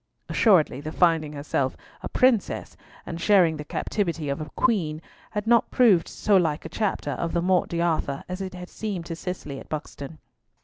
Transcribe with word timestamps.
Assuredly 0.29 0.81
the 0.81 0.91
finding 0.91 1.33
herself 1.33 1.77
a 2.01 2.09
princess, 2.09 2.75
and 3.05 3.21
sharing 3.21 3.57
the 3.57 3.63
captivity 3.63 4.29
of 4.29 4.41
a 4.41 4.49
queen, 4.55 4.99
had 5.29 5.45
not 5.45 5.69
proved 5.69 6.07
so 6.07 6.35
like 6.35 6.65
a 6.65 6.69
chapter 6.69 7.11
of 7.11 7.33
the 7.33 7.41
Morte 7.43 7.77
d'Arthur 7.77 8.23
as 8.27 8.41
it 8.41 8.55
had 8.55 8.71
seemed 8.71 9.05
to 9.05 9.15
Cicely 9.15 9.59
at 9.59 9.69
Buxton. 9.69 10.17